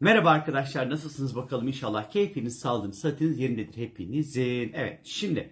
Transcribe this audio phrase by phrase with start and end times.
[0.00, 4.70] Merhaba arkadaşlar nasılsınız bakalım inşallah keyfiniz, sağlığınız, sıhhatiniz yerindedir hepinizin.
[4.74, 5.50] Evet şimdi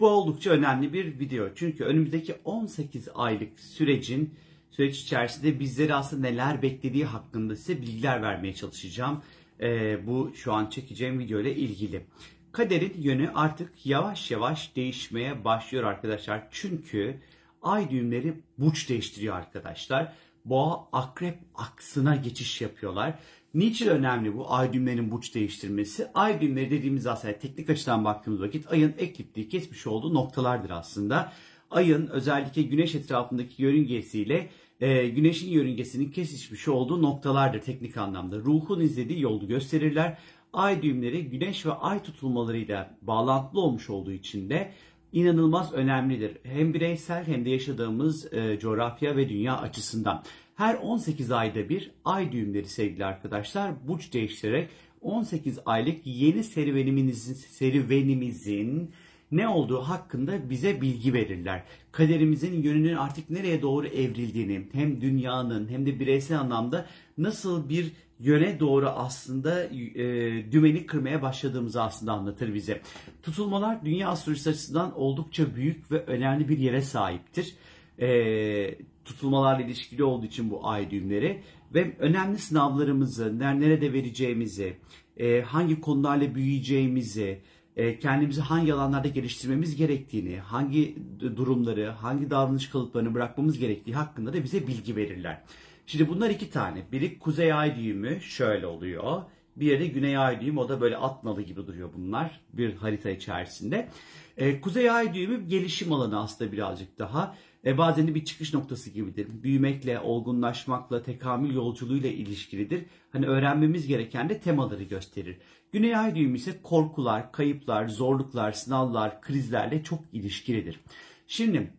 [0.00, 4.34] bu oldukça önemli bir video çünkü önümüzdeki 18 aylık sürecin
[4.70, 9.22] süreç içerisinde bizleri aslında neler beklediği hakkında size bilgiler vermeye çalışacağım.
[9.60, 12.06] Ee, bu şu an çekeceğim video ile ilgili.
[12.52, 16.48] Kaderin yönü artık yavaş yavaş değişmeye başlıyor arkadaşlar.
[16.50, 17.20] Çünkü
[17.62, 20.12] ay düğümleri burç değiştiriyor arkadaşlar.
[20.44, 23.18] Boğa akrep aksına geçiş yapıyorlar.
[23.54, 26.06] Niçin önemli bu ay düğümlerinin burç değiştirmesi?
[26.14, 31.32] Ay düğümleri dediğimiz aslında teknik açıdan baktığımız vakit ayın ekliptiği kesmiş olduğu noktalardır aslında.
[31.70, 38.38] Ayın özellikle güneş etrafındaki yörüngesiyle e, güneşin yörüngesinin kesişmiş olduğu noktalardır teknik anlamda.
[38.38, 40.18] Ruhun izlediği yolu gösterirler.
[40.52, 44.72] Ay düğümleri güneş ve ay tutulmalarıyla bağlantılı olmuş olduğu için de
[45.12, 46.38] inanılmaz önemlidir.
[46.42, 50.22] Hem bireysel hem de yaşadığımız e, coğrafya ve dünya açısından.
[50.56, 54.68] Her 18 ayda bir ay düğümleri sevgili arkadaşlar burç değiştirerek
[55.00, 58.90] 18 aylık yeni serüvenimizin, serüvenimizin
[59.32, 61.62] ne olduğu hakkında bize bilgi verirler.
[61.92, 66.86] Kaderimizin yönünün artık nereye doğru evrildiğini hem dünyanın hem de bireysel anlamda
[67.18, 72.80] nasıl bir yöne doğru aslında e, dümeni kırmaya başladığımızı aslında anlatır bize.
[73.22, 77.54] Tutulmalar dünya astrolojisi açısından oldukça büyük ve önemli bir yere sahiptir.
[78.00, 81.42] E, tutulmalarla ilişkili olduğu için bu ay düğümleri
[81.74, 84.76] ve önemli sınavlarımızı nerede vereceğimizi,
[85.16, 87.40] e, hangi konularla büyüyeceğimizi,
[87.76, 94.44] e, kendimizi hangi alanlarda geliştirmemiz gerektiğini, hangi durumları, hangi davranış kalıplarını bırakmamız gerektiği hakkında da
[94.44, 95.42] bize bilgi verirler.
[95.86, 96.82] Şimdi bunlar iki tane.
[96.92, 99.22] Biri kuzey ay düğümü şöyle oluyor.
[99.56, 103.88] Bir yeri güney ay düğümü o da böyle atmalı gibi duruyor bunlar bir harita içerisinde.
[104.36, 107.36] E, kuzey ay düğümü gelişim alanı aslında birazcık daha.
[107.66, 109.26] E, bazen de bir çıkış noktası gibidir.
[109.42, 112.84] Büyümekle, olgunlaşmakla, tekamül yolculuğuyla ilişkilidir.
[113.10, 115.36] Hani öğrenmemiz gereken de temaları gösterir.
[115.72, 120.80] Güney ay düğümü ise korkular, kayıplar, zorluklar, sınavlar, krizlerle çok ilişkilidir.
[121.26, 121.70] Şimdi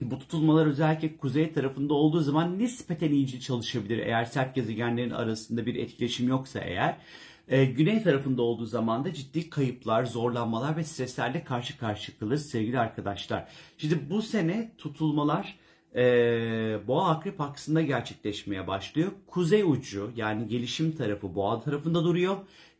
[0.00, 3.98] bu tutulmalar özellikle kuzey tarafında olduğu zaman nispeten iyice çalışabilir.
[3.98, 6.96] Eğer sert gezegenlerin arasında bir etkileşim yoksa eğer.
[7.52, 12.78] E, güney tarafında olduğu zaman da ciddi kayıplar, zorlanmalar ve streslerle karşı karşıya kalır sevgili
[12.78, 13.48] arkadaşlar.
[13.78, 15.58] Şimdi bu sene tutulmalar
[15.94, 16.02] e,
[16.86, 19.12] boğa akrep aksında gerçekleşmeye başlıyor.
[19.26, 22.36] Kuzey ucu yani gelişim tarafı boğa tarafında duruyor.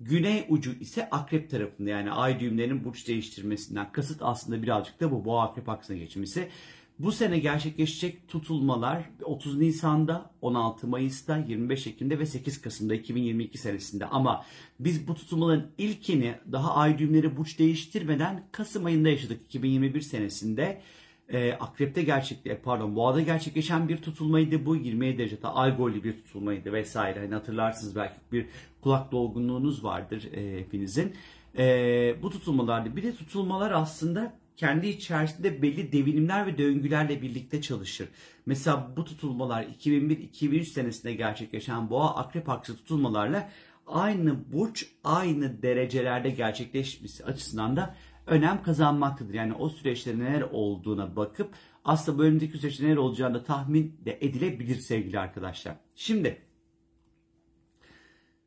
[0.00, 5.24] Güney ucu ise akrep tarafında yani ay düğümlerinin burç değiştirmesinden kasıt aslında birazcık da bu
[5.24, 6.48] boğa akrep aksına geçmesi.
[6.98, 14.06] Bu sene gerçekleşecek tutulmalar 30 Nisan'da, 16 Mayıs'ta, 25 Ekim'de ve 8 Kasım'da 2022 senesinde.
[14.06, 14.44] Ama
[14.80, 20.80] biz bu tutulmaların ilkini daha ay düğümleri burç değiştirmeden Kasım ayında yaşadık 2021 senesinde.
[21.28, 26.72] E, Akrep'te gerçekte e, pardon Boğa'da gerçekleşen bir tutulmaydı bu 27 derecede algollü bir tutulmaydı
[26.72, 27.20] vesaire.
[27.20, 28.46] Hani hatırlarsınız belki bir
[28.80, 31.12] kulak dolgunluğunuz vardır e, hepinizin.
[31.58, 38.08] E, bu tutulmalarda bir de tutulmalar aslında kendi içerisinde belli devinimler ve döngülerle birlikte çalışır.
[38.46, 43.50] Mesela bu tutulmalar 2001-2003 senesinde gerçekleşen boğa akrep aksı tutulmalarla
[43.86, 47.96] aynı burç aynı derecelerde gerçekleşmesi açısından da
[48.26, 49.34] önem kazanmaktadır.
[49.34, 54.76] Yani o süreçte neler olduğuna bakıp aslında bu önümüzdeki süreçte neler olacağını tahmin de edilebilir
[54.76, 55.76] sevgili arkadaşlar.
[55.94, 56.46] Şimdi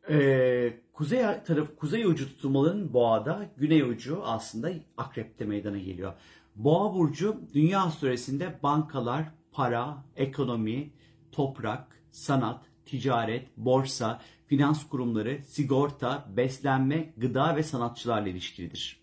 [0.10, 6.14] ee, kuzey taraf kuzey ucu tutulmaların boğada, güney ucu aslında akrepte meydana geliyor.
[6.56, 10.90] Boğa burcu dünya astrolojisinde bankalar, para, ekonomi,
[11.32, 19.00] toprak, sanat, ticaret, borsa, finans kurumları, sigorta, beslenme, gıda ve sanatçılarla ilişkilidir.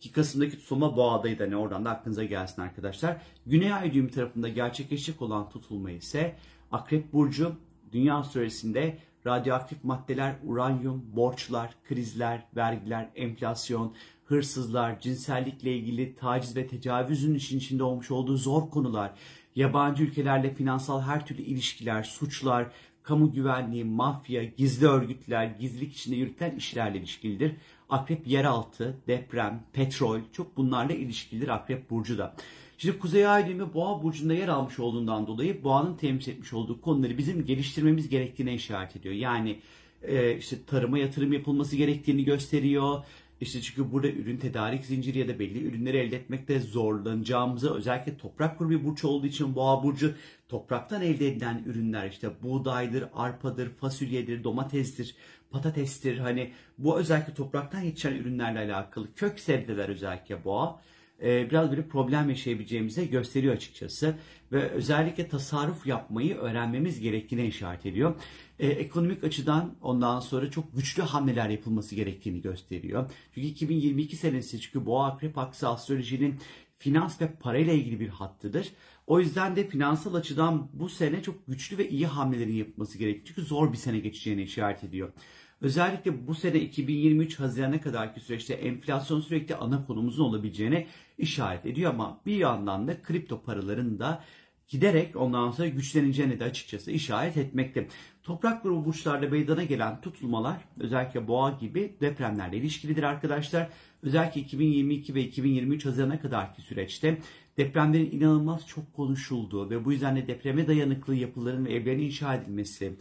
[0.00, 3.22] Ki Kasım'daki tutulma boğadaydı hani oradan da aklınıza gelsin arkadaşlar.
[3.46, 6.36] Güney ay düğümü tarafında gerçekleşecek olan tutulma ise
[6.72, 7.56] Akrep Burcu
[7.92, 13.94] dünya astrolojisinde radyoaktif maddeler, uranyum, borçlar, krizler, vergiler, enflasyon,
[14.24, 19.12] hırsızlar, cinsellikle ilgili taciz ve tecavüzün işin içinde olmuş olduğu zor konular,
[19.56, 22.66] yabancı ülkelerle finansal her türlü ilişkiler, suçlar,
[23.02, 27.52] kamu güvenliği, mafya, gizli örgütler, gizlilik içinde yürütülen işlerle ilişkilidir.
[27.88, 32.34] Akrep yeraltı, deprem, petrol çok bunlarla ilişkilidir Akrep Burcu da.
[32.78, 37.18] Şimdi Kuzey Ay düğümü Boğa burcunda yer almış olduğundan dolayı Boğa'nın temsil etmiş olduğu konuları
[37.18, 39.14] bizim geliştirmemiz gerektiğine işaret ediyor.
[39.14, 39.60] Yani
[40.02, 43.04] e, işte tarıma yatırım yapılması gerektiğini gösteriyor.
[43.40, 48.58] İşte çünkü burada ürün tedarik zinciri ya da belli ürünleri elde etmekte zorlanacağımızı özellikle toprak
[48.58, 50.14] grubu burç olduğu için boğa burcu
[50.48, 55.16] topraktan elde edilen ürünler işte buğdaydır, arpadır, fasulyedir, domatestir,
[55.50, 56.18] patatestir.
[56.18, 60.80] Hani bu özellikle topraktan yetişen ürünlerle alakalı kök sebzeler özellikle boğa
[61.22, 64.14] e, biraz böyle problem yaşayabileceğimize gösteriyor açıkçası.
[64.52, 68.14] ve özellikle tasarruf yapmayı öğrenmemiz gerektiğine işaret ediyor.
[68.58, 73.10] E, ekonomik açıdan ondan sonra çok güçlü hamleler yapılması gerektiğini gösteriyor.
[73.34, 76.38] Çünkü 2022 senesi çünkü boğa akrep aksı astrolojinin
[76.78, 78.72] finans ve parayla ilgili bir hattıdır.
[79.06, 83.24] O yüzden de finansal açıdan bu sene çok güçlü ve iyi hamlelerin yapılması gerekiyor.
[83.26, 85.12] Çünkü zor bir sene geçeceğini işaret ediyor.
[85.60, 90.86] Özellikle bu sene 2023 Haziran'a kadarki süreçte enflasyon sürekli ana konumuzun olabileceğine
[91.18, 94.24] işaret ediyor ama bir yandan da kripto paraların da
[94.68, 97.88] giderek ondan sonra güçleneceğini de açıkçası işaret etmekte.
[98.22, 103.68] Toprak grubu burçlarda meydana gelen tutulmalar özellikle boğa gibi depremlerle ilişkilidir arkadaşlar.
[104.02, 107.18] Özellikle 2022 ve 2023 Haziran'a kadarki süreçte
[107.56, 112.96] depremlerin inanılmaz çok konuşulduğu ve bu yüzden de depreme dayanıklı yapıların ve evlerin inşa edilmesi,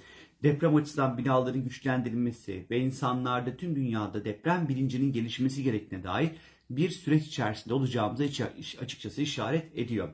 [0.45, 6.29] deprem açısından binaların güçlendirilmesi ve insanlarda tüm dünyada deprem bilincinin gelişmesi gerektiğine dair
[6.69, 8.23] bir süreç içerisinde olacağımıza
[8.81, 10.09] açıkçası işaret ediyor.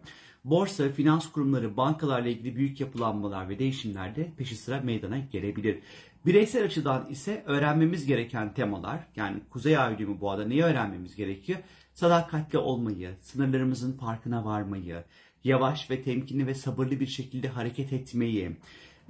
[0.46, 5.80] Borsa, finans kurumları, bankalarla ilgili büyük yapılanmalar ve değişimler de peşi sıra meydana gelebilir.
[6.26, 11.60] Bireysel açıdan ise öğrenmemiz gereken temalar, yani Kuzey Ay düğümü boğada neyi öğrenmemiz gerekiyor?
[11.94, 15.04] Sadakatli olmayı, sınırlarımızın farkına varmayı,
[15.44, 18.52] yavaş ve temkinli ve sabırlı bir şekilde hareket etmeyi,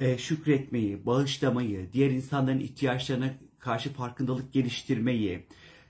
[0.02, 5.46] e, şükretmeyi, bağışlamayı, diğer insanların ihtiyaçlarına karşı farkındalık geliştirmeyi,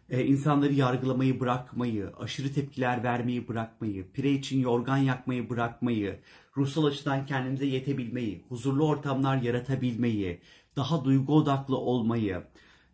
[0.09, 6.19] e, insanları yargılamayı bırakmayı, aşırı tepkiler vermeyi bırakmayı, pire için yorgan yakmayı bırakmayı,
[6.57, 10.39] ruhsal açıdan kendimize yetebilmeyi, huzurlu ortamlar yaratabilmeyi,
[10.75, 12.43] daha duygu odaklı olmayı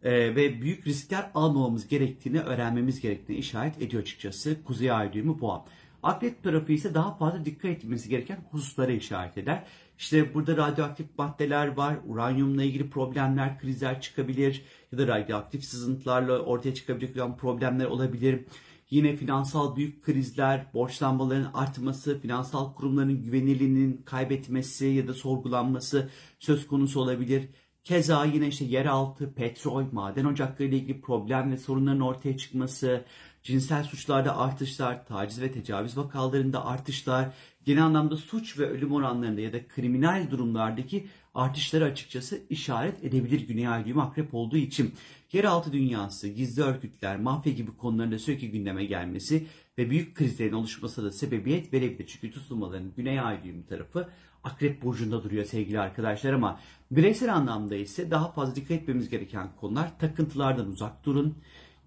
[0.03, 5.65] e, ve büyük riskler almamamız gerektiğini öğrenmemiz gerektiğini işaret ediyor açıkçası Kuzey Ay düğümü boğa.
[6.03, 9.63] Akrep tarafı ise daha fazla dikkat etmesi gereken hususlara işaret eder.
[9.97, 16.73] İşte burada radyoaktif maddeler var, uranyumla ilgili problemler, krizler çıkabilir ya da radyoaktif sızıntılarla ortaya
[16.73, 18.45] çıkabilecek olan problemler olabilir.
[18.89, 26.09] Yine finansal büyük krizler, borçlanmaların artması, finansal kurumların güvenilirliğinin kaybetmesi ya da sorgulanması
[26.39, 27.49] söz konusu olabilir.
[27.83, 33.05] Keza yine işte yeraltı, petrol, maden ocakları ile ilgili problem ve sorunların ortaya çıkması,
[33.47, 37.29] cinsel suçlarda artışlar, taciz ve tecavüz vakalarında artışlar,
[37.65, 43.67] genel anlamda suç ve ölüm oranlarında ya da kriminal durumlardaki artışları açıkçası işaret edebilir Güney
[43.67, 44.93] Ay düğümü akrep olduğu için.
[45.33, 49.47] Yeraltı dünyası, gizli örgütler, mafya gibi konuların sürekli gündeme gelmesi
[49.77, 52.07] ve büyük krizlerin oluşması da sebebiyet verebilir.
[52.07, 53.39] Çünkü tutulmaların Güney Ay
[53.69, 54.09] tarafı
[54.43, 56.59] Akrep Burcu'nda duruyor sevgili arkadaşlar ama
[56.91, 61.37] bireysel anlamda ise daha fazla dikkat etmemiz gereken konular takıntılardan uzak durun,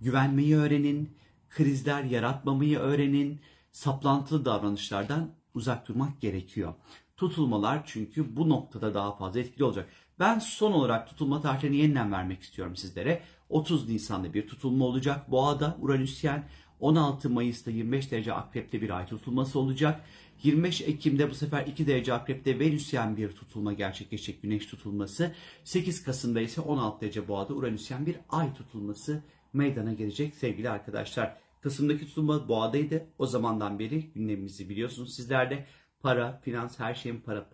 [0.01, 1.21] güvenmeyi öğrenin,
[1.51, 3.41] krizler yaratmamayı öğrenin,
[3.73, 6.75] saplantılı davranışlardan uzak durmak gerekiyor.
[7.17, 9.89] Tutulmalar çünkü bu noktada daha fazla etkili olacak.
[10.19, 13.23] Ben son olarak tutulma tarihini yeniden vermek istiyorum sizlere.
[13.49, 15.31] 30 Nisan'da bir tutulma olacak.
[15.31, 16.49] Boğa'da Uranüsyen
[16.81, 20.05] 16 Mayıs'ta 25 derece akrepte bir ay tutulması olacak.
[20.43, 25.35] 25 Ekim'de bu sefer 2 derece akrepte Venüsyen bir tutulma gerçekleşecek güneş tutulması.
[25.65, 31.37] 8 Kasım'da ise 16 derece boğada Uranüsyen bir ay tutulması meydana gelecek sevgili arkadaşlar.
[31.61, 33.07] Kasım'daki tutulma boğadaydı.
[33.19, 35.67] O zamandan beri gündemimizi biliyorsunuz sizler de.
[36.01, 37.51] Para, finans, her şeyin para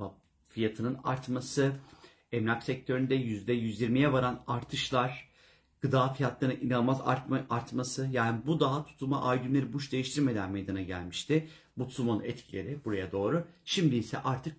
[0.49, 1.73] fiyatının artması,
[2.33, 5.29] emlak sektöründe %120'ye varan artışlar,
[5.81, 8.09] gıda fiyatlarının inanılmaz artma, artması.
[8.13, 11.49] Yani bu daha tutulma ay düğümleri buş değiştirmeden meydana gelmişti.
[11.77, 13.47] Bu tutulmanın etkileri buraya doğru.
[13.65, 14.57] Şimdi ise artık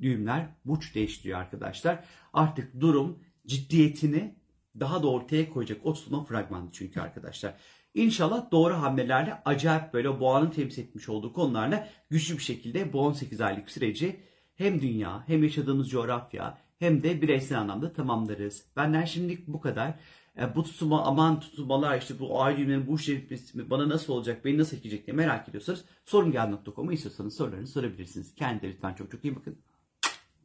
[0.00, 2.04] düğümler burç değiştiriyor arkadaşlar.
[2.32, 4.34] Artık durum ciddiyetini
[4.80, 7.54] daha da ortaya koyacak o tutulma fragmanı çünkü arkadaşlar.
[7.94, 13.40] İnşallah doğru hamlelerle acayip böyle boğanın temsil etmiş olduğu konularla güçlü bir şekilde bu 18
[13.40, 14.20] aylık süreci
[14.54, 18.66] hem dünya hem yaşadığımız coğrafya hem de bireysel anlamda tamamlarız.
[18.76, 19.94] Benden şimdilik bu kadar.
[20.38, 24.76] E, bu tutulma aman tutulmalar işte bu düğümlerin bu işleri bana nasıl olacak, beni nasıl
[24.76, 28.34] etkileyecek diye merak ediyorsanız sorungel.com'a istiyorsanız sorularını sorabilirsiniz.
[28.34, 29.58] Kendinize lütfen çok çok iyi bakın.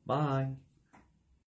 [0.08, 0.67] Bye.